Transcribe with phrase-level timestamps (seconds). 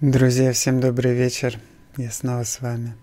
[0.00, 1.56] Друзья, всем добрый вечер.
[1.96, 2.94] Я снова с вами.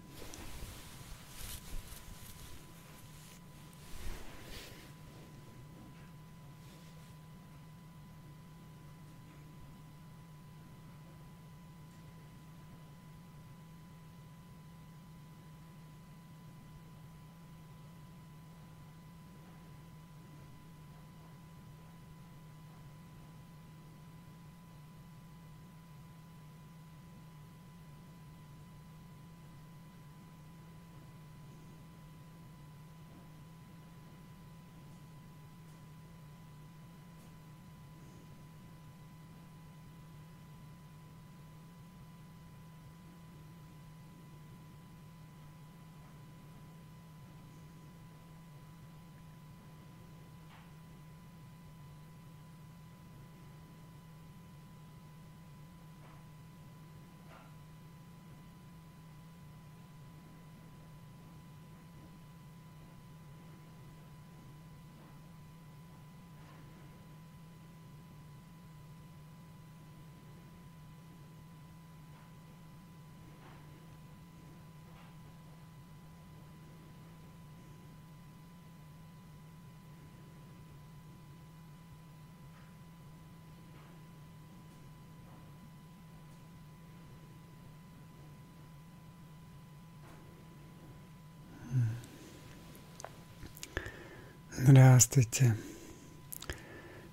[94.64, 95.58] Здравствуйте.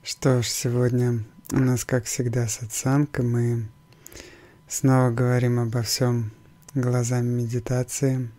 [0.03, 3.69] Что ж, сегодня у нас, как всегда, сатсанг, и мы
[4.69, 6.31] снова говорим обо всем
[6.75, 8.31] глазами медитации.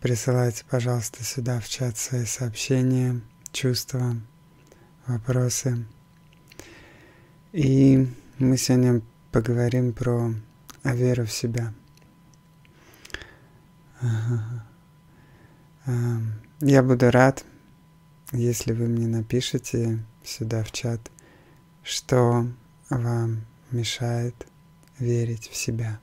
[0.00, 3.20] Присылайте, пожалуйста, сюда в чат свои сообщения,
[3.52, 4.16] чувства,
[5.06, 5.84] вопросы.
[7.52, 10.32] И мы сегодня поговорим про
[10.84, 11.74] веру в себя.
[16.60, 17.44] Я буду рад,
[18.36, 21.00] если вы мне напишите сюда в чат,
[21.82, 22.46] что
[22.90, 24.34] вам мешает
[24.98, 25.98] верить в себя.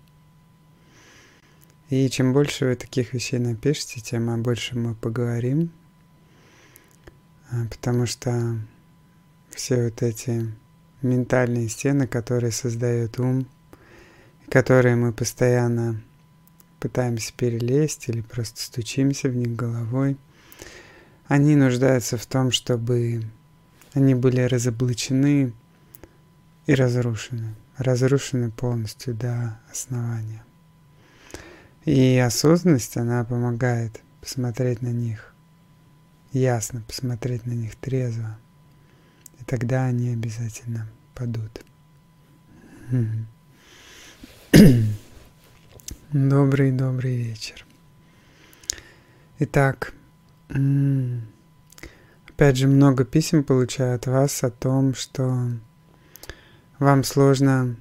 [1.89, 5.71] И чем больше вы таких вещей напишите, тем больше мы поговорим,
[7.51, 8.57] а, потому что
[9.51, 10.51] все вот эти
[11.01, 13.47] ментальные стены, которые создает ум,
[14.49, 16.01] которые мы постоянно
[16.79, 20.17] пытаемся перелезть или просто стучимся в них головой–
[21.33, 23.23] они нуждаются в том, чтобы
[23.93, 25.51] они были разоблачены
[26.67, 27.55] и разрушены.
[27.75, 30.43] Разрушены полностью до основания.
[31.85, 35.33] И осознанность, она помогает посмотреть на них
[36.33, 38.37] ясно, посмотреть на них трезво.
[39.41, 41.65] И тогда они обязательно падут.
[46.11, 47.65] Добрый-добрый вечер.
[49.39, 49.95] Итак,
[50.53, 55.49] Опять же, много писем получаю от вас о том, что
[56.77, 57.75] вам сложно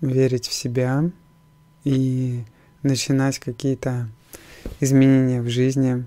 [0.00, 1.10] верить в себя
[1.84, 2.44] и
[2.82, 4.08] начинать какие-то
[4.80, 6.04] изменения в жизни,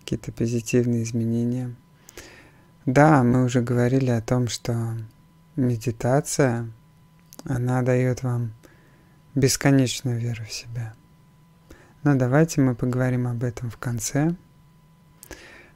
[0.00, 1.74] какие-то позитивные изменения.
[2.86, 4.96] Да, мы уже говорили о том, что
[5.56, 6.70] медитация,
[7.44, 8.52] она дает вам
[9.34, 10.94] бесконечную веру в себя.
[12.04, 14.34] Но давайте мы поговорим об этом в конце.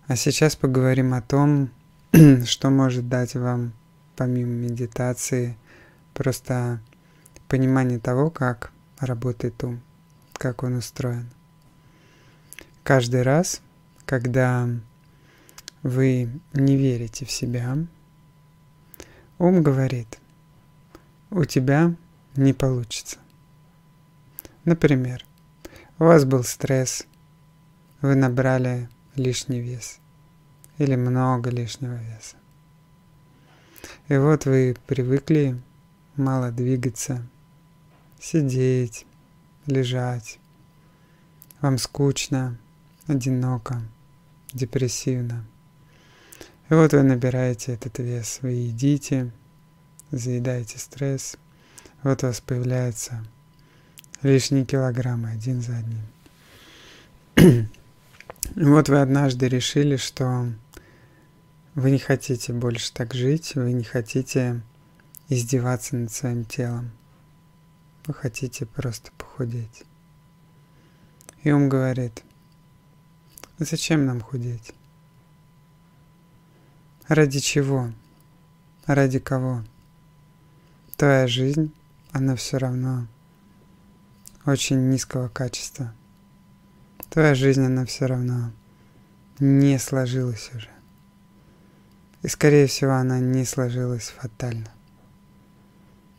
[0.09, 1.71] А сейчас поговорим о том,
[2.45, 3.73] что может дать вам,
[4.15, 5.57] помимо медитации,
[6.15, 6.81] просто
[7.49, 9.81] понимание того, как работает ум,
[10.35, 11.29] как он устроен.
[12.85, 13.61] Каждый раз,
[14.05, 14.69] когда
[15.83, 17.77] вы не верите в себя,
[19.39, 20.21] ум говорит,
[21.31, 21.97] у тебя
[22.37, 23.19] не получится.
[24.65, 25.25] Например,
[25.99, 27.09] у вас был стресс,
[28.03, 29.99] вы набрали лишний вес
[30.79, 32.37] или много лишнего веса.
[34.09, 35.61] И вот вы привыкли
[36.17, 37.27] мало двигаться,
[38.21, 39.07] сидеть,
[39.67, 40.39] лежать.
[41.61, 42.59] Вам скучно,
[43.07, 43.83] одиноко,
[44.53, 45.45] депрессивно.
[46.69, 49.33] И вот вы набираете этот вес, вы едите,
[50.11, 51.37] заедаете стресс,
[52.03, 53.25] вот у вас появляются
[54.23, 55.79] лишние килограммы один за
[57.37, 57.69] одним.
[58.55, 60.47] Вот вы однажды решили, что
[61.75, 64.63] вы не хотите больше так жить, вы не хотите
[65.29, 66.91] издеваться над своим телом.
[68.07, 69.85] Вы хотите просто похудеть.
[71.43, 72.23] И он говорит,
[73.59, 74.73] зачем нам худеть?
[77.09, 77.93] Ради чего?
[78.87, 79.65] Ради кого?
[80.97, 81.73] Твоя жизнь
[82.13, 83.07] она все равно
[84.47, 85.93] очень низкого качества.
[87.17, 88.53] Твоя жизнь, она все равно
[89.39, 90.69] не сложилась уже.
[92.21, 94.71] И, скорее всего, она не сложилась фатально.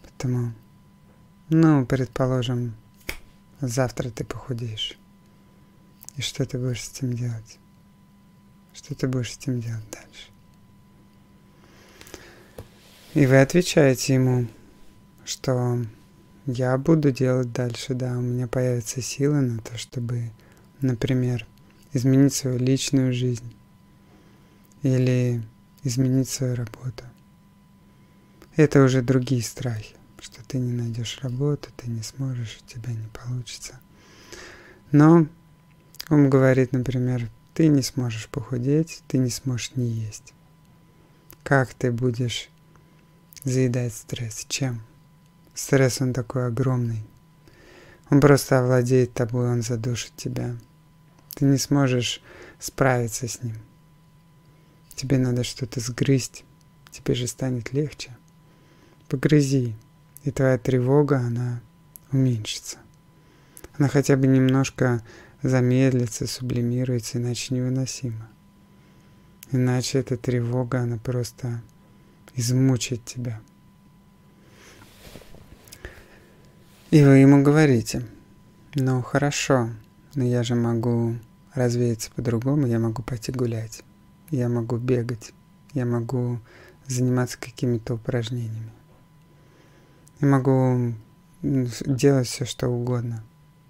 [0.01, 0.55] Поэтому,
[1.49, 2.73] ну, предположим,
[3.61, 4.97] завтра ты похудеешь.
[6.15, 7.59] И что ты будешь с этим делать?
[8.73, 10.31] Что ты будешь с этим делать дальше?
[13.13, 14.47] И вы отвечаете ему,
[15.25, 15.77] что
[16.47, 20.31] я буду делать дальше, да, у меня появятся силы на то, чтобы,
[20.81, 21.45] например,
[21.93, 23.53] изменить свою личную жизнь
[24.83, 25.41] или
[25.83, 27.03] изменить свою работу.
[28.55, 33.07] Это уже другие страхи, что ты не найдешь работу, ты не сможешь, у тебя не
[33.07, 33.79] получится.
[34.91, 35.27] Но
[36.09, 40.33] он говорит, например, ты не сможешь похудеть, ты не сможешь не есть.
[41.43, 42.49] Как ты будешь
[43.43, 44.45] заедать стресс?
[44.47, 44.81] Чем?
[45.53, 47.03] Стресс, он такой огромный.
[48.09, 50.55] Он просто овладеет тобой, он задушит тебя.
[51.37, 52.19] Ты не сможешь
[52.57, 53.55] справиться с ним.
[54.95, 56.43] Тебе надо что-то сгрызть,
[56.89, 58.17] тебе же станет легче.
[59.07, 59.75] Погрызи,
[60.23, 61.61] и твоя тревога, она
[62.11, 62.79] уменьшится.
[63.77, 65.03] Она хотя бы немножко
[65.43, 68.31] замедлится, сублимируется, иначе невыносимо.
[69.51, 71.61] Иначе эта тревога, она просто
[72.33, 73.39] измучит тебя.
[76.89, 78.07] И вы ему говорите,
[78.73, 79.69] ну хорошо,
[80.17, 81.15] но я же могу
[81.53, 83.83] развеяться по-другому, я могу пойти гулять,
[84.31, 85.31] я могу бегать,
[85.73, 86.39] я могу
[86.87, 88.71] заниматься какими-то упражнениями.
[90.19, 90.95] Я могу
[91.43, 93.23] делать все, что угодно,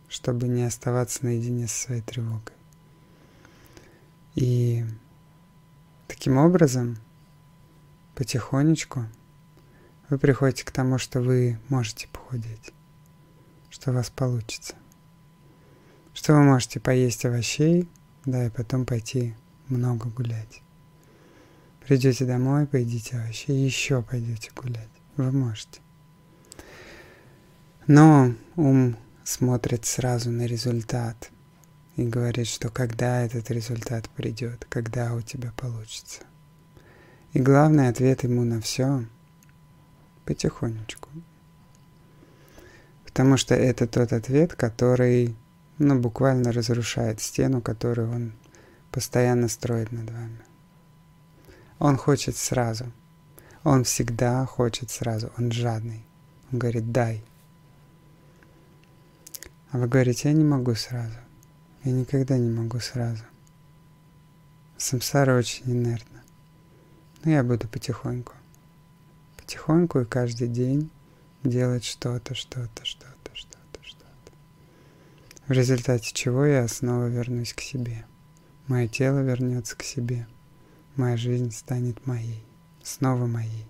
[0.07, 2.55] чтобы не оставаться наедине со своей тревогой.
[4.35, 4.85] И
[6.07, 6.97] таким образом,
[8.15, 9.03] потихонечку,
[10.07, 12.71] вы приходите к тому, что вы можете похудеть
[13.69, 14.75] что у вас получится.
[16.18, 17.88] Что вы можете поесть овощей,
[18.25, 19.36] да, и потом пойти
[19.68, 20.64] много гулять.
[21.86, 24.90] Придете домой, поедите овощей, еще пойдете гулять.
[25.16, 25.80] Вы можете.
[27.86, 31.30] Но ум смотрит сразу на результат
[31.98, 36.24] и говорит, что когда этот результат придет, когда у тебя получится.
[37.34, 39.06] И главный ответ ему на все
[40.25, 41.10] потихонечку,
[43.04, 45.36] Потому что это тот ответ, который,
[45.79, 48.33] ну, буквально разрушает стену, которую он
[48.91, 50.41] постоянно строит над вами.
[51.79, 52.91] Он хочет сразу.
[53.63, 55.31] Он всегда хочет сразу.
[55.38, 56.03] Он жадный.
[56.51, 57.24] Он говорит, дай.
[59.71, 61.18] А вы говорите, я не могу сразу.
[61.83, 63.23] Я никогда не могу сразу.
[64.77, 66.23] Самсара очень инертна.
[67.23, 68.33] Но я буду потихоньку.
[69.38, 70.89] Потихоньку и каждый день
[71.44, 73.17] делать что-то, что-то, что-то.
[75.47, 78.05] В результате чего я снова вернусь к себе.
[78.67, 80.27] Мое тело вернется к себе.
[80.95, 82.44] Моя жизнь станет моей.
[82.83, 83.65] Снова моей.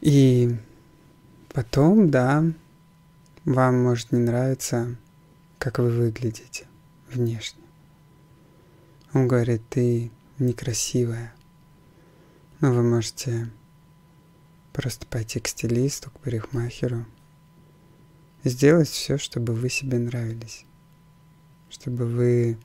[0.00, 0.56] И
[1.50, 2.44] потом, да,
[3.44, 4.96] вам может не нравиться,
[5.58, 6.66] как вы выглядите
[7.12, 7.62] внешне.
[9.12, 11.32] Он говорит, ты некрасивая.
[12.60, 13.48] Но вы можете
[14.78, 17.04] Просто пойти к стилисту, к парикмахеру.
[18.44, 20.64] Сделать все, чтобы вы себе нравились.
[21.70, 22.58] Чтобы вы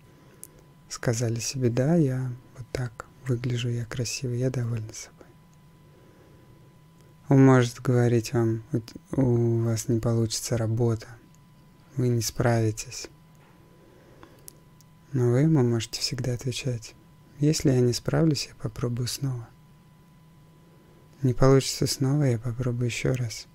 [0.87, 5.27] сказали себе, да, я вот так выгляжу, я красивый, я довольна собой.
[7.29, 8.63] Он может говорить вам,
[9.11, 11.07] у вас не получится работа,
[11.95, 13.07] вы не справитесь.
[15.11, 16.95] Но вы ему можете всегда отвечать,
[17.39, 19.47] если я не справлюсь, я попробую снова.
[21.23, 23.47] Не получится снова, я попробую еще раз.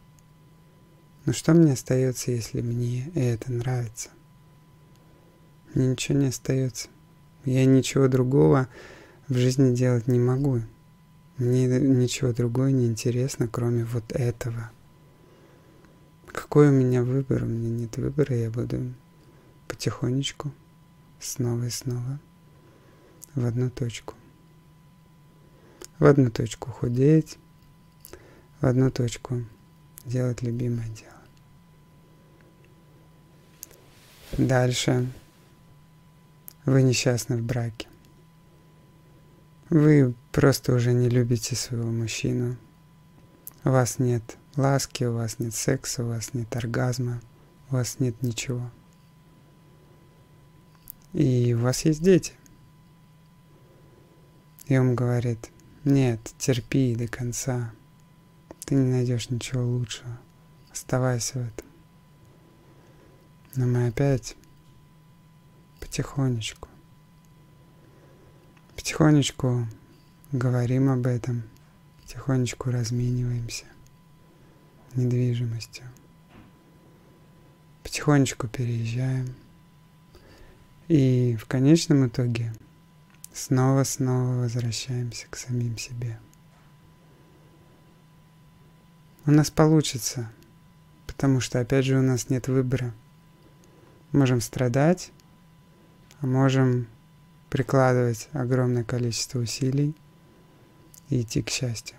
[1.28, 4.08] Но что мне остается, если мне это нравится?
[5.74, 6.88] Мне ничего не остается.
[7.44, 8.66] Я ничего другого
[9.28, 10.62] в жизни делать не могу.
[11.36, 14.70] Мне ничего другого не интересно, кроме вот этого.
[16.28, 17.42] Какой у меня выбор?
[17.42, 18.94] У меня нет выбора, я буду
[19.66, 20.50] потихонечку,
[21.20, 22.20] снова и снова,
[23.34, 24.14] в одну точку.
[25.98, 27.36] В одну точку худеть,
[28.62, 29.44] в одну точку
[30.06, 31.17] делать любимое дело.
[34.36, 35.10] Дальше
[36.64, 37.88] вы несчастны в браке.
[39.70, 42.56] Вы просто уже не любите своего мужчину.
[43.64, 47.20] У вас нет ласки, у вас нет секса, у вас нет оргазма,
[47.70, 48.70] у вас нет ничего.
[51.12, 52.32] И у вас есть дети.
[54.66, 55.50] И он говорит,
[55.84, 57.72] нет, терпи до конца,
[58.66, 60.18] ты не найдешь ничего лучшего.
[60.70, 61.67] Оставайся в этом.
[63.58, 64.36] Но мы опять
[65.80, 66.68] потихонечку,
[68.76, 69.66] потихонечку
[70.30, 71.42] говорим об этом,
[72.00, 73.64] потихонечку размениваемся
[74.94, 75.84] недвижимостью.
[77.82, 79.34] Потихонечку переезжаем.
[80.86, 82.54] И в конечном итоге
[83.32, 86.20] снова-снова возвращаемся к самим себе.
[89.26, 90.30] У нас получится,
[91.08, 92.94] потому что, опять же, у нас нет выбора.
[94.12, 95.12] Можем страдать,
[96.20, 96.86] а можем
[97.50, 99.94] прикладывать огромное количество усилий
[101.08, 101.96] и идти к счастью.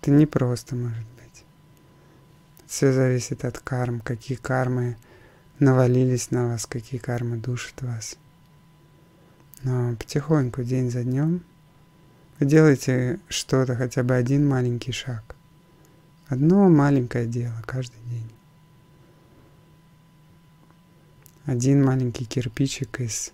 [0.00, 1.44] Это не просто может быть.
[2.66, 4.96] Все зависит от карм, какие кармы
[5.58, 8.16] навалились на вас, какие кармы душат вас.
[9.62, 11.44] Но потихоньку, день за днем,
[12.38, 15.36] вы делаете что-то, хотя бы один маленький шаг.
[16.28, 18.30] Одно маленькое дело каждый день.
[21.50, 23.32] Один маленький кирпичик из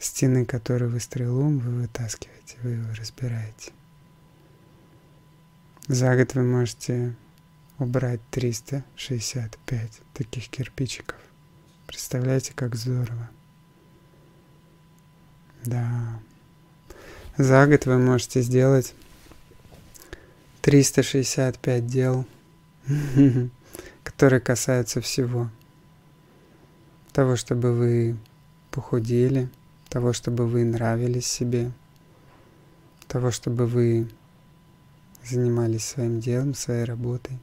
[0.00, 3.70] стены, который выстроил ум, вы вытаскиваете, вы его разбираете.
[5.86, 7.14] За год вы можете
[7.78, 11.16] убрать 365 таких кирпичиков.
[11.86, 13.30] Представляете, как здорово.
[15.64, 16.20] Да.
[17.36, 18.94] За год вы можете сделать
[20.62, 22.26] 365 дел,
[24.02, 25.48] которые касаются всего.
[27.16, 28.18] Того, чтобы вы
[28.70, 29.48] похудели,
[29.88, 31.72] того, чтобы вы нравились себе,
[33.08, 34.10] того, чтобы вы
[35.24, 37.38] занимались своим делом, своей работой.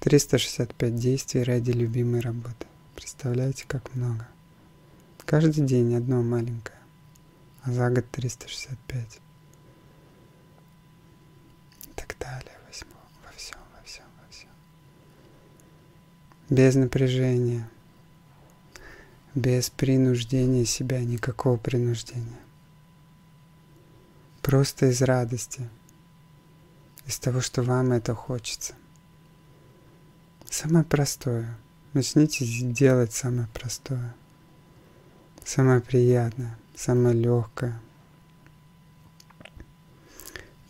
[0.00, 2.66] 365 действий ради любимой работы.
[2.94, 4.28] Представляете, как много.
[5.24, 6.78] Каждый день одно маленькое,
[7.62, 9.20] а за год 365.
[11.86, 12.88] И так далее, во всем,
[13.24, 14.50] во всем, во всем.
[16.50, 17.66] Без напряжения,
[19.34, 22.40] без принуждения себя, никакого принуждения.
[24.42, 25.68] Просто из радости,
[27.06, 28.74] из того, что вам это хочется.
[30.50, 31.56] Самое простое.
[31.92, 34.14] Начните делать самое простое.
[35.44, 37.80] Самое приятное, самое легкое.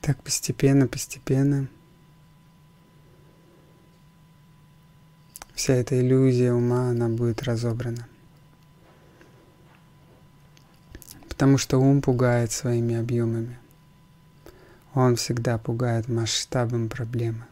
[0.01, 1.69] Так постепенно, постепенно
[5.55, 8.09] вся эта иллюзия ума, она будет разобрана.
[11.43, 13.59] Потому что ум пугает своими объемами.
[14.95, 17.45] Он всегда пугает масштабом проблемы.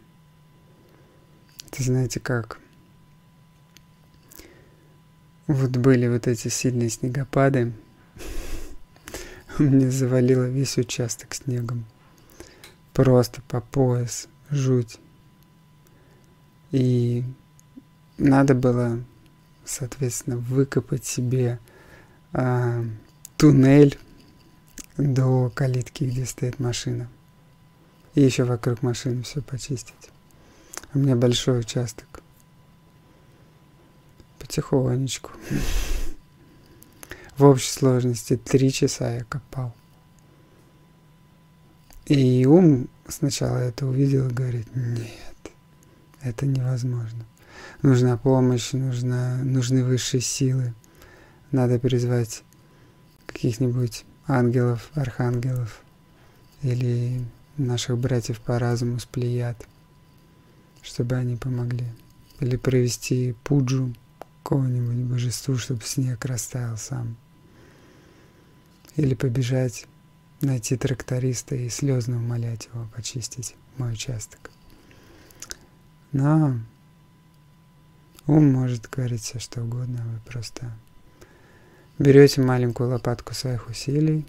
[1.67, 2.61] Это знаете как?
[5.49, 7.73] Вот были вот эти сильные снегопады.
[9.59, 11.85] Мне завалило весь участок снегом.
[12.93, 14.29] Просто по пояс.
[14.51, 15.01] Жуть.
[16.71, 17.25] И
[18.19, 19.03] надо было,
[19.65, 21.59] соответственно, выкопать себе
[22.33, 22.85] а,
[23.41, 23.99] туннель
[24.99, 27.09] до калитки, где стоит машина.
[28.15, 30.11] И еще вокруг машины все почистить.
[30.93, 32.23] У меня большой участок.
[34.39, 35.31] Потихонечку.
[37.39, 39.75] В общей сложности три часа я копал.
[42.05, 45.53] И ум сначала это увидел и говорит, нет,
[46.21, 47.25] это невозможно.
[47.81, 50.75] Нужна помощь, нужна, нужны высшие силы.
[51.53, 52.43] Надо призвать
[53.33, 55.83] каких-нибудь ангелов, архангелов
[56.63, 57.25] или
[57.57, 59.67] наших братьев по разуму с плеяд
[60.83, 61.87] чтобы они помогли.
[62.41, 63.95] Или провести пуджу
[64.43, 67.17] какого-нибудь божеству, чтобы снег растаял сам.
[68.97, 69.87] Или побежать,
[70.41, 74.51] найти тракториста и слезно умолять его почистить мой участок.
[76.13, 76.59] Но
[78.27, 80.73] ум может говорить все что угодно, вы просто
[82.01, 84.27] берете маленькую лопатку своих усилий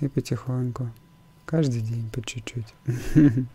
[0.00, 0.90] и потихоньку,
[1.46, 2.66] каждый день по чуть-чуть.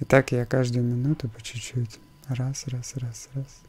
[0.00, 1.98] И так я каждую минуту по чуть-чуть.
[2.28, 3.60] Раз, раз, раз, раз.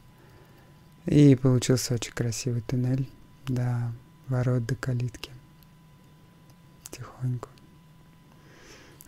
[1.04, 3.08] И получился очень красивый туннель
[3.46, 3.92] до
[4.28, 5.30] ворот, до калитки.
[6.90, 7.48] Тихонько.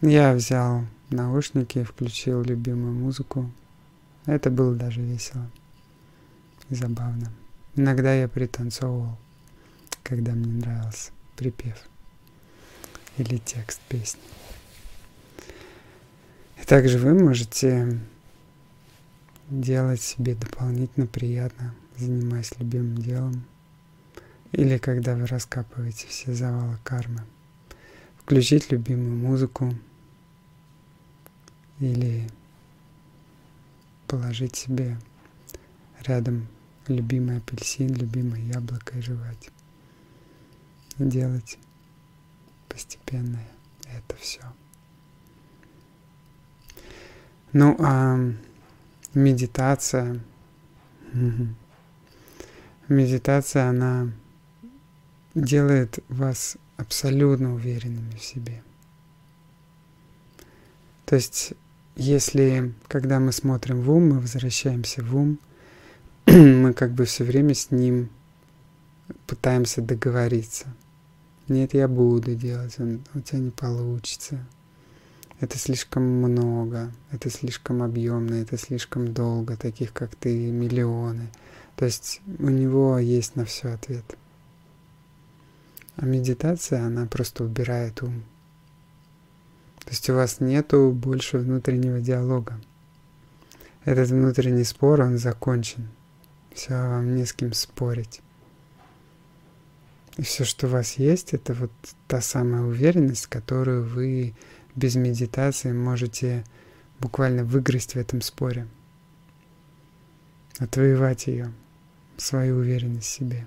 [0.02, 3.50] Я взял наушники, включил любимую музыку.
[4.26, 5.50] Это было даже весело
[6.68, 7.32] и забавно.
[7.74, 9.16] Иногда я пританцовывал,
[10.02, 11.76] когда мне нравился припев
[13.16, 14.20] или текст песни.
[16.60, 17.98] И также вы можете
[19.50, 23.44] делать себе дополнительно приятно, занимаясь любимым делом.
[24.52, 27.22] Или когда вы раскапываете все завалы кармы.
[28.22, 29.74] Включить любимую музыку
[31.80, 32.28] или
[34.06, 34.98] положить себе
[36.00, 36.46] рядом
[36.88, 39.50] любимый апельсин, любимое яблоко и жевать.
[40.98, 41.58] И делать
[42.68, 43.38] постепенно
[43.84, 44.42] это все.
[47.52, 48.18] Ну, а
[49.14, 50.20] медитация,
[52.88, 54.12] медитация, она
[55.34, 58.62] делает вас абсолютно уверенными в себе.
[61.04, 61.54] То есть,
[61.96, 65.38] если, когда мы смотрим в ум, мы возвращаемся в ум,
[66.26, 68.10] мы как бы все время с ним
[69.26, 70.66] пытаемся договориться.
[71.48, 74.46] Нет, я буду делать, у тебя не получится.
[75.40, 81.30] Это слишком много, это слишком объемно, это слишком долго, таких как ты миллионы.
[81.76, 84.04] То есть у него есть на все ответ.
[85.96, 88.24] А медитация, она просто убирает ум.
[89.84, 92.60] То есть у вас нету больше внутреннего диалога.
[93.84, 95.88] Этот внутренний спор, он закончен.
[96.52, 98.20] Все, вам не с кем спорить.
[100.18, 101.70] И все, что у вас есть, это вот
[102.08, 104.34] та самая уверенность, которую вы
[104.74, 106.44] без медитации можете
[106.98, 108.66] буквально выиграть в этом споре.
[110.58, 111.52] Отвоевать ее,
[112.16, 113.46] свою уверенность в себе.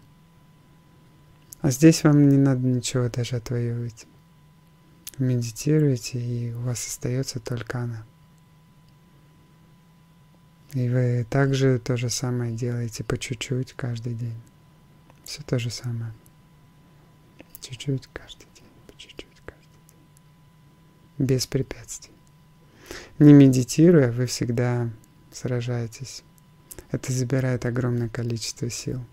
[1.59, 4.07] А здесь вам не надо ничего даже отвоевывать.
[5.17, 8.05] Медитируете, и у вас остается только она.
[10.71, 14.41] И вы также то же самое делаете по чуть-чуть каждый день.
[15.25, 16.13] Все то же самое.
[17.61, 21.27] Чуть-чуть каждый день, по чуть-чуть каждый день.
[21.27, 22.13] Без препятствий.
[23.19, 24.89] Не медитируя, вы всегда
[25.31, 26.23] сражаетесь.
[26.89, 29.05] Это забирает огромное количество сил.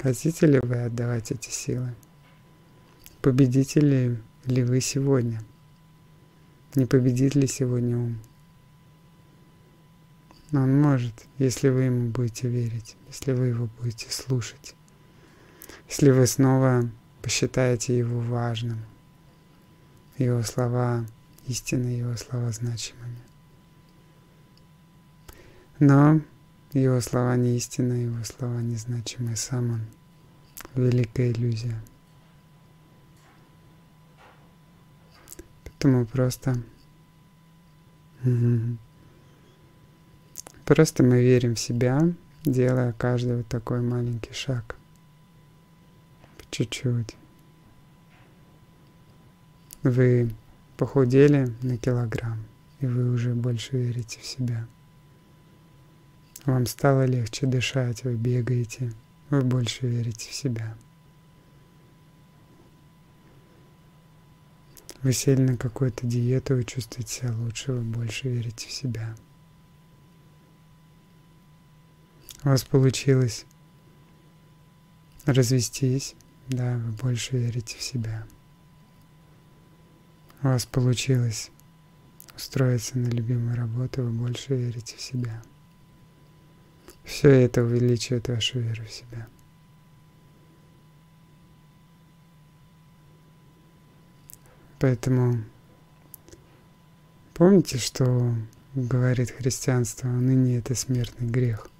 [0.00, 1.94] Хотите ли вы отдавать эти силы?
[3.22, 4.18] Победите ли,
[4.64, 5.42] вы сегодня?
[6.74, 8.18] Не победит ли сегодня ум?
[10.52, 14.74] Он может, если вы ему будете верить, если вы его будете слушать,
[15.88, 16.88] если вы снова
[17.22, 18.84] посчитаете его важным,
[20.18, 21.04] его слова
[21.46, 23.18] истинны, его слова значимыми.
[25.78, 26.20] Но
[26.72, 29.80] его слова не истинны, его слова незначимые, сам он
[30.74, 31.80] великая иллюзия.
[35.64, 36.62] Поэтому просто
[40.64, 42.00] Просто мы верим в себя,
[42.44, 44.76] делая каждый вот такой маленький шаг.
[46.50, 47.16] Чуть-чуть.
[49.82, 50.30] Вы
[50.76, 52.44] похудели на килограмм,
[52.80, 54.66] и вы уже больше верите в себя.
[56.44, 58.92] Вам стало легче дышать, вы бегаете,
[59.30, 60.76] вы больше верите в себя.
[65.02, 69.14] Вы сели на какую-то диету, вы чувствуете себя лучше, вы больше верите в себя.
[72.44, 73.44] у вас получилось
[75.26, 76.14] развестись,
[76.48, 78.26] да, вы больше верите в себя.
[80.42, 81.50] У вас получилось
[82.36, 85.42] устроиться на любимую работу, вы больше верите в себя.
[87.04, 89.26] Все это увеличивает вашу веру в себя.
[94.78, 95.42] Поэтому
[97.34, 98.34] помните, что
[98.74, 101.68] говорит христианство, ныне это смертный грех–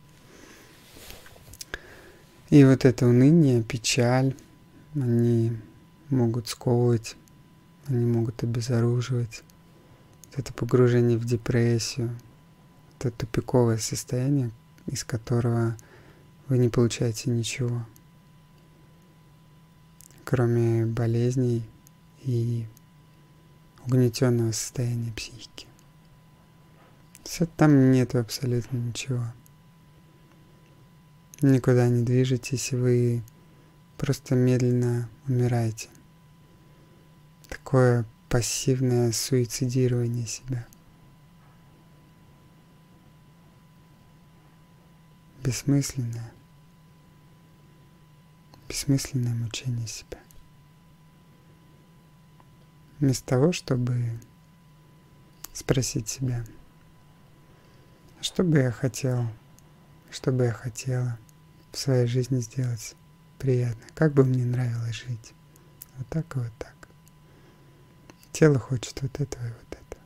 [2.50, 4.34] и вот это уныние, печаль,
[4.94, 5.56] они
[6.10, 7.16] могут сковывать,
[7.86, 9.42] они могут обезоруживать.
[10.34, 12.16] Это погружение в депрессию,
[12.98, 14.50] это тупиковое состояние,
[14.86, 15.76] из которого
[16.48, 17.86] вы не получаете ничего,
[20.24, 21.62] кроме болезней
[22.22, 22.66] и
[23.86, 25.66] угнетенного состояния психики.
[27.56, 29.24] Там нет абсолютно ничего
[31.42, 33.22] никуда не движетесь, вы
[33.98, 35.90] просто медленно умираете.
[37.48, 40.66] Такое пассивное суицидирование себя.
[45.44, 46.32] Бессмысленное.
[48.68, 50.18] Бессмысленное мучение себя.
[52.98, 54.18] Вместо того, чтобы
[55.52, 56.44] спросить себя,
[58.18, 59.26] «А что бы я хотел,
[60.10, 61.18] что бы я хотела–
[61.72, 62.94] в своей жизни сделать
[63.38, 63.82] приятно.
[63.94, 65.32] Как бы мне нравилось жить.
[65.96, 66.74] Вот так и вот так.
[68.32, 70.02] Тело хочет вот этого и вот этого.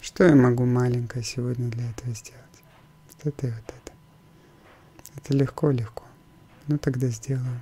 [0.00, 2.42] Что я могу маленькое сегодня для этого сделать?
[3.08, 3.92] Вот это и вот это.
[5.16, 6.04] Это легко, легко.
[6.66, 7.60] Ну тогда сделаю.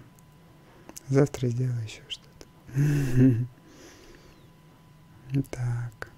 [1.08, 2.46] Завтра сделаю еще что-то.
[5.50, 6.11] Так.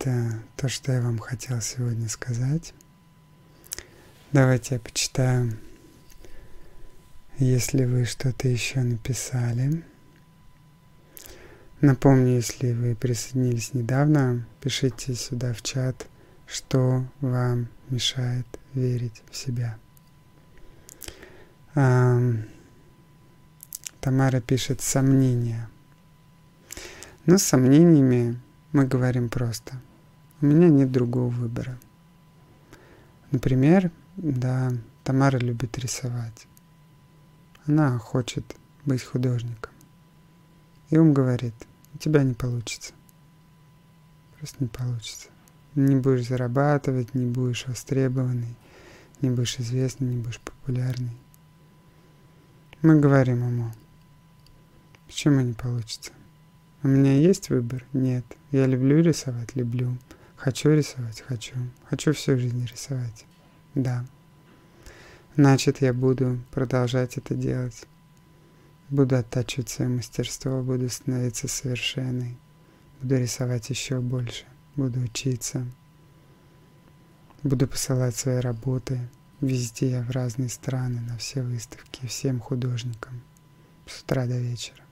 [0.00, 2.72] Это то, что я вам хотел сегодня сказать.
[4.32, 5.58] Давайте я почитаю,
[7.36, 9.84] если вы что-то еще написали.
[11.82, 16.06] Напомню, если вы присоединились недавно, пишите сюда в чат,
[16.46, 19.76] что вам мешает верить в себя.
[21.74, 22.18] А,
[24.00, 25.68] Тамара пишет сомнения.
[27.26, 28.40] Но с сомнениями
[28.72, 29.78] мы говорим просто.
[30.40, 31.78] У меня нет другого выбора.
[33.30, 34.72] Например, да,
[35.04, 36.46] Тамара любит рисовать.
[37.66, 39.72] Она хочет быть художником.
[40.88, 41.54] И ум говорит,
[41.94, 42.94] у тебя не получится.
[44.38, 45.28] Просто не получится.
[45.74, 48.56] Не будешь зарабатывать, не будешь востребованный,
[49.20, 51.16] не будешь известный, не будешь популярный.
[52.80, 53.70] Мы говорим ему,
[55.06, 56.12] почему не получится?
[56.82, 57.84] У меня есть выбор?
[57.92, 58.24] Нет.
[58.50, 59.54] Я люблю рисовать?
[59.54, 59.98] Люблю.
[60.40, 61.20] Хочу рисовать?
[61.20, 61.54] Хочу.
[61.84, 63.26] Хочу всю жизнь рисовать?
[63.74, 64.06] Да.
[65.36, 67.84] Значит, я буду продолжать это делать.
[68.88, 72.38] Буду оттачивать свое мастерство, буду становиться совершенной.
[73.02, 74.46] Буду рисовать еще больше.
[74.76, 75.66] Буду учиться.
[77.42, 78.98] Буду посылать свои работы.
[79.42, 83.20] Везде в разные страны, на все выставки, всем художникам.
[83.86, 84.82] С утра до вечера.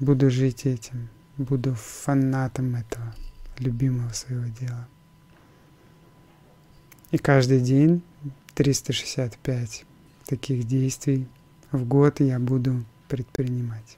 [0.00, 3.14] Буду жить этим, буду фанатом этого,
[3.58, 4.88] любимого своего дела.
[7.10, 8.02] И каждый день
[8.54, 9.84] 365
[10.26, 11.28] таких действий
[11.70, 13.96] в год я буду предпринимать.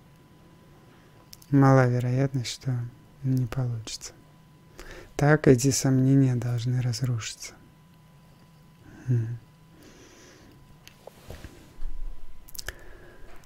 [1.51, 2.77] Мала вероятность, что
[3.22, 4.12] не получится.
[5.16, 7.55] Так эти сомнения должны разрушиться.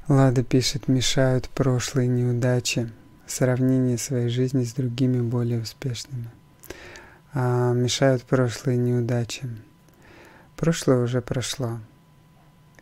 [0.09, 2.90] Лада пишет, мешают прошлые неудачи,
[3.33, 6.31] сравнение своей жизни с другими более успешными.
[7.33, 9.49] А, мешают прошлые неудачи.
[10.57, 11.81] Прошлое уже прошло.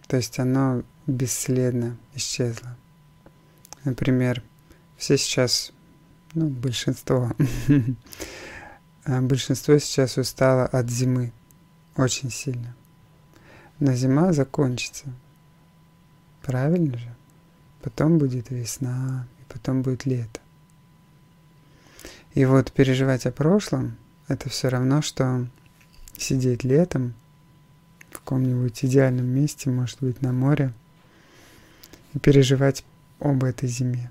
[0.08, 2.76] То есть оно бесследно исчезло.
[3.84, 4.42] Например,
[4.96, 5.72] все сейчас,
[6.34, 7.32] ну, большинство,
[9.04, 11.32] а, большинство сейчас устало от зимы
[11.96, 12.74] очень сильно.
[13.78, 15.06] Но зима закончится.
[16.42, 17.14] Правильно же?
[17.82, 20.40] Потом будет весна, потом будет лето.
[22.34, 23.96] И вот переживать о прошлом–
[24.28, 25.46] это все равно, что
[26.16, 27.14] сидеть летом
[28.10, 30.72] в каком-нибудь идеальном месте, может быть, на море,
[32.14, 32.84] и переживать
[33.18, 34.10] об этой зиме,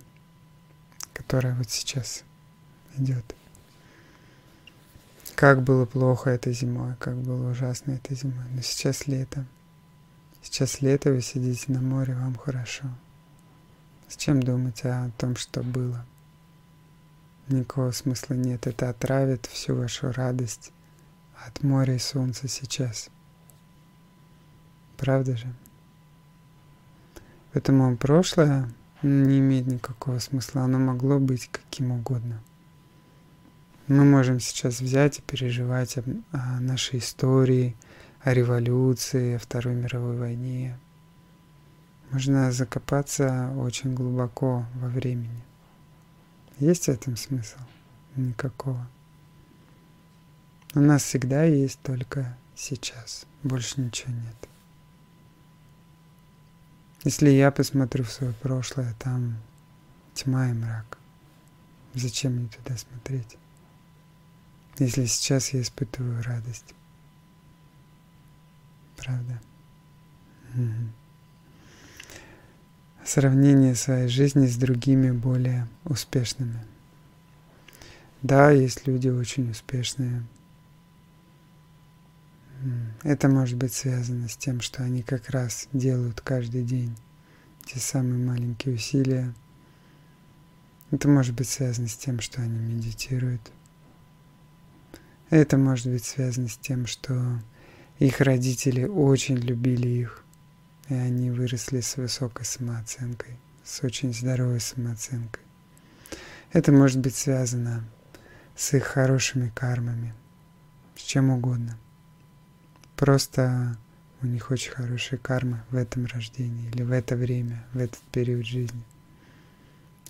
[1.13, 2.23] которая вот сейчас
[2.97, 3.35] идет.
[5.35, 8.45] Как было плохо этой зимой, как было ужасно этой зимой.
[8.53, 9.45] Но сейчас лето–
[10.41, 12.85] Сейчас лето, вы сидите на море, вам хорошо.
[14.09, 16.05] Зачем думать о том, что было?
[17.47, 18.67] Никакого смысла нет.
[18.67, 20.71] Это отравит всю вашу радость
[21.45, 23.09] от моря и солнца сейчас.
[24.97, 25.47] Правда же?
[27.53, 28.69] Поэтому прошлое
[29.01, 30.63] не имеет никакого смысла.
[30.63, 32.41] Оно могло быть каким угодно.
[33.87, 37.75] Мы можем сейчас взять и переживать о, о нашей истории–
[38.21, 40.77] о революции, о Второй мировой войне.
[42.11, 45.43] Можно закопаться очень глубоко во времени.
[46.57, 47.59] Есть в этом смысл?
[48.15, 48.87] Никакого.
[50.73, 53.25] У нас всегда есть только сейчас.
[53.43, 54.35] Больше ничего нет.
[57.03, 59.37] Если я посмотрю в свое прошлое, там
[60.13, 60.97] тьма и мрак.
[61.93, 63.37] Зачем мне туда смотреть?
[64.79, 66.73] Если сейчас я испытываю радость
[68.99, 69.41] правда?
[70.53, 70.98] Угу.
[73.09, 76.63] Сравнение своей жизни с другими более успешными.
[78.21, 80.21] Да, есть люди очень успешные.
[83.01, 86.95] Это может быть связано с тем, что они как раз делают каждый день
[87.65, 89.33] те самые маленькие усилия.
[90.91, 93.51] Это может быть связано с тем, что они медитируют.
[95.31, 97.41] Это может быть связано с тем, что
[97.97, 100.23] их родители очень любили их,
[100.89, 105.43] и они выросли с высокой самооценкой, с очень здоровой самооценкой.
[106.51, 107.83] Это может быть связано
[108.55, 110.13] с их хорошими кармами,
[110.95, 111.77] с чем угодно.
[112.95, 113.77] Просто
[114.21, 118.45] у них очень хорошая карма в этом рождении или в это время, в этот период
[118.45, 118.83] жизни.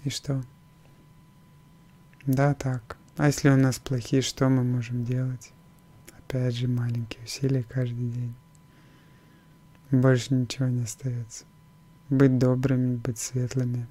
[0.03, 0.43] И что?
[2.25, 2.97] Да, так.
[3.17, 5.51] А если у нас плохие, что мы можем делать?
[6.17, 8.35] Опять же маленькие усилия каждый день.
[9.91, 11.45] Больше ничего не остается.
[12.09, 13.87] Быть добрыми, быть светлыми.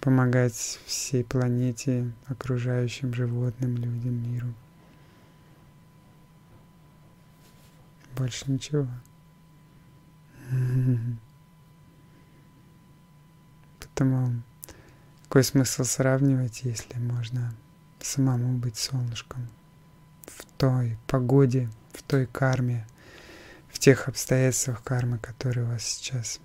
[0.00, 0.54] помогать
[0.86, 4.54] всей планете, окружающим животным, людям, миру.
[8.16, 8.88] Больше ничего.
[14.00, 14.42] Поэтому
[15.24, 17.54] какой смысл сравнивать, если можно
[18.00, 19.46] самому быть солнышком
[20.24, 22.86] в той погоде, в той карме,
[23.80, 26.38] тех обстоятельствах кармы, которые у вас сейчас.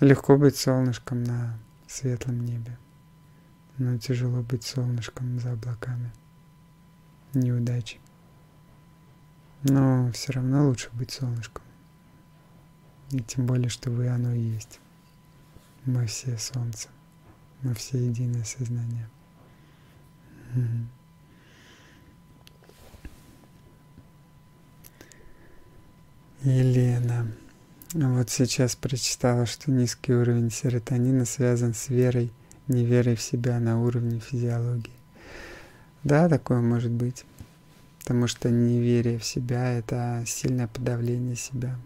[0.00, 2.78] Легко быть солнышком на светлом небе,
[3.76, 6.12] но тяжело быть солнышком за облаками.
[7.34, 7.98] Неудачи.
[9.64, 11.64] Но все равно лучше быть солнышком.
[13.10, 14.78] И тем более, что вы оно и есть.
[15.84, 16.88] Мы все солнце.
[17.62, 19.08] Мы все единое сознание.
[26.46, 27.26] Елена.
[27.92, 32.30] Вот сейчас прочитала, что низкий уровень серотонина связан с верой,
[32.68, 34.92] неверой в себя на уровне физиологии.
[36.04, 37.24] Да, такое может быть.
[37.98, 41.76] Потому что неверие в себя— это сильное подавление себя.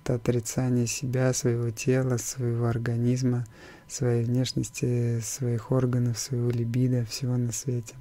[0.00, 3.46] Это отрицание себя, своего тела, своего организма,
[3.88, 7.96] своей внешности, своих органов, своего либидо, всего на свете.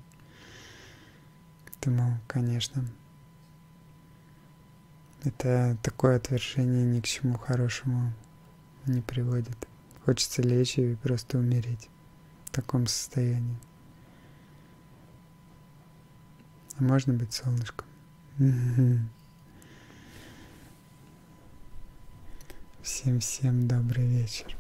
[1.66, 2.86] Поэтому, конечно,
[5.24, 8.14] это такое отвержение ни к чему хорошему
[8.86, 9.68] не приводит.
[10.06, 11.90] Хочется лечь и просто умереть
[12.46, 13.58] в таком состоянии.
[16.78, 17.88] А можно быть солнышком.
[22.82, 24.56] Всем-всем добрый вечер.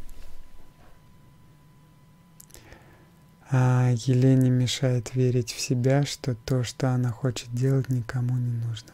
[3.49, 8.91] А Елене мешает верить в себя, что то, что она хочет делать, никому не нужно.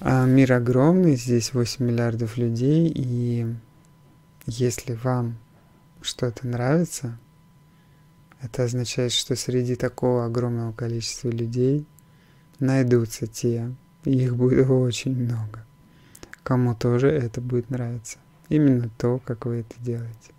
[0.00, 3.46] А мир огромный, здесь 8 миллиардов людей, и
[4.46, 5.38] если вам
[6.02, 7.18] что-то нравится,
[8.40, 11.86] это означает, что среди такого огромного количества людей
[12.58, 13.72] найдутся те,
[14.04, 15.64] их будет очень много,
[16.42, 18.18] кому тоже это будет нравиться.
[18.48, 20.32] Именно то, как вы это делаете.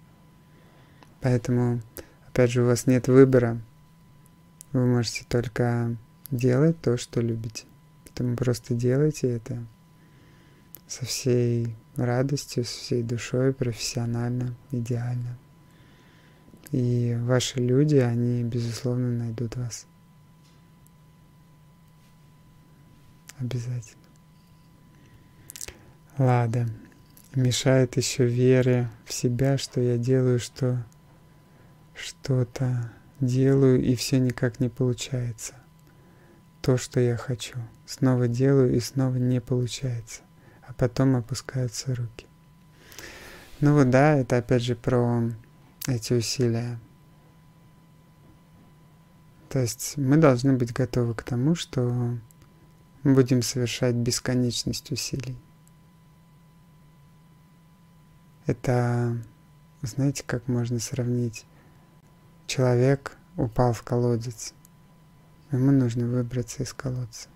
[1.20, 1.82] Поэтому
[2.38, 3.60] Опять же, у вас нет выбора.
[4.72, 5.96] Вы можете только
[6.30, 7.66] делать то, что любите.
[8.18, 9.64] Поэтому просто делайте это
[10.88, 15.38] со всей радостью, со всей душой, профессионально, идеально.
[16.72, 19.86] И ваши люди, они, безусловно, найдут вас.
[23.38, 24.04] Обязательно.
[26.18, 26.70] Ладно.
[27.36, 30.84] Мешает еще вере в себя, что я делаю, что
[31.94, 35.54] что-то делаю, и все никак не получается.
[36.68, 37.58] То, что я хочу.
[37.86, 40.20] Снова делаю, и снова не получается.
[40.64, 42.26] А потом опускаются руки.
[43.62, 45.32] Ну вот да, это опять же про
[45.88, 46.78] эти усилия.
[49.48, 52.18] То есть мы должны быть готовы к тому, что
[53.02, 55.38] будем совершать бесконечность усилий.
[58.46, 59.16] Это,
[59.84, 61.46] знаете, как можно сравнить
[62.46, 64.54] Человек упал в колодец.
[65.52, 67.30] Ему нужно выбраться из колодца.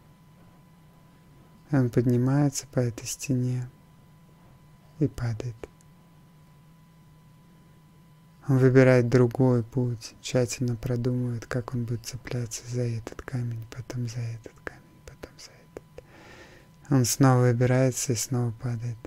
[1.72, 3.70] Он поднимается по этой стене
[5.00, 5.56] и падает.
[8.48, 14.20] Он выбирает другой путь, тщательно продумывает, как он будет цепляться за этот камень, потом за
[14.20, 16.04] этот камень, потом за этот.
[16.90, 18.98] Он снова выбирается и снова падает.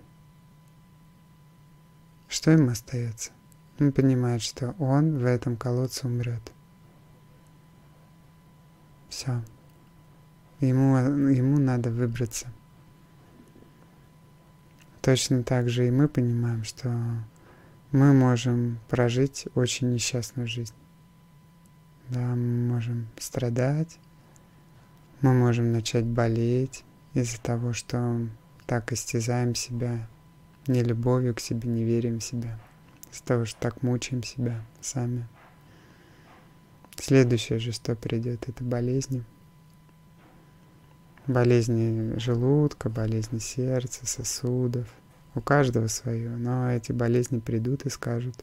[2.28, 3.32] Что ему остается?
[3.78, 6.52] Он понимает, что он в этом колодце умрет.
[9.14, 9.40] Все.
[10.58, 10.96] Ему,
[11.28, 12.48] ему надо выбраться.
[15.02, 16.88] Точно так же и мы понимаем, что
[17.92, 20.74] мы можем прожить очень несчастную жизнь.
[22.08, 24.00] Да, мы можем страдать,
[25.20, 28.26] мы можем начать болеть из-за того, что
[28.66, 30.08] так истязаем себя,
[30.66, 32.58] не любовью к себе, не верим в себя
[33.12, 35.28] с того, что так мучаем себя сами.
[37.06, 39.24] Следующее же, что придет, это болезни.
[41.26, 44.88] Болезни желудка, болезни сердца, сосудов.
[45.34, 48.42] У каждого свое, но эти болезни придут и скажут,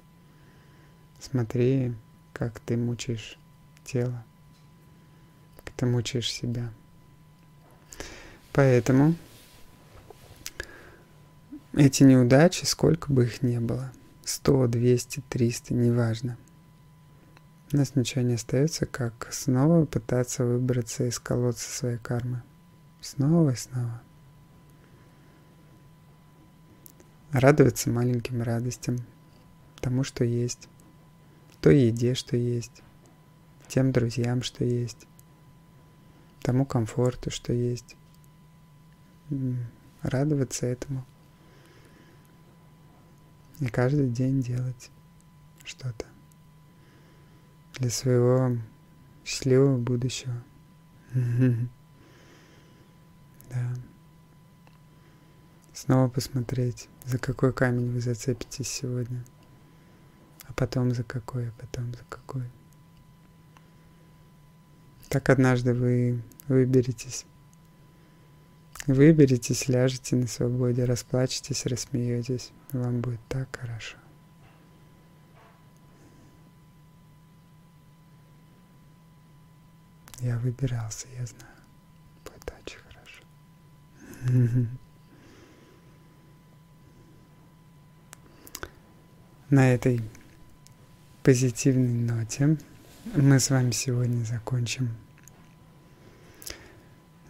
[1.19, 1.95] смотри,
[2.33, 3.39] как ты мучаешь
[3.83, 4.23] тело,
[5.57, 6.71] как ты мучаешь себя.
[8.53, 9.15] Поэтому
[11.73, 13.91] эти неудачи, сколько бы их ни было–
[14.23, 16.37] 100, 200, 300, неважно.
[17.73, 22.43] У нас ничего не остается, как снова пытаться выбраться из колодца своей кармы.
[22.99, 24.01] Снова и снова.
[27.31, 28.97] Радоваться маленьким радостям,
[29.79, 30.67] тому, что есть.
[31.61, 32.83] той еде, что есть,
[33.69, 35.07] тем друзьям, что есть,
[36.41, 37.95] тому комфорту, что есть.
[40.01, 41.05] Радоваться этому.
[43.61, 44.89] И каждый день делать
[45.63, 46.10] что-то
[47.81, 48.57] для своего
[49.25, 50.35] счастливого будущего.
[53.49, 53.73] Да.
[55.73, 59.25] Снова посмотреть, за какой камень вы зацепитесь сегодня,
[60.43, 62.43] а потом за какой, а потом за какой.
[65.09, 67.25] Так однажды вы выберетесь.
[68.85, 72.51] Выберетесь, ляжете на свободе, расплачетесь, рассмеетесь.
[72.71, 73.97] Вам будет так хорошо.
[80.21, 81.55] Я выбирался, я знаю.
[82.23, 83.23] Будет очень хорошо.
[89.49, 89.99] На этой
[91.23, 92.57] позитивной ноте
[93.15, 94.95] мы с вами сегодня закончим.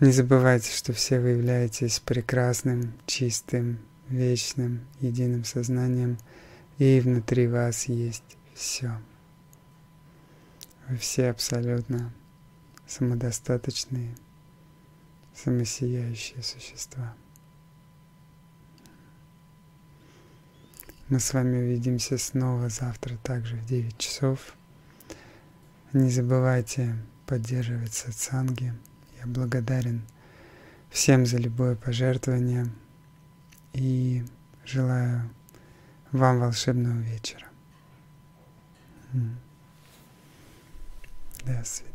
[0.01, 6.17] Не забывайте, что все вы являетесь прекрасным, чистым, вечным, единым сознанием,
[6.77, 8.99] и внутри вас есть все.
[10.89, 12.11] Вы все абсолютно
[12.91, 14.13] самодостаточные,
[15.33, 17.15] самосияющие существа.
[21.07, 24.55] Мы с вами увидимся снова завтра, также в 9 часов.
[25.93, 28.73] Не забывайте поддерживать сатсанги.
[29.19, 30.01] Я благодарен
[30.89, 32.67] всем за любое пожертвование
[33.71, 34.25] и
[34.65, 35.29] желаю
[36.11, 37.47] вам волшебного вечера.
[41.45, 41.90] До свидания.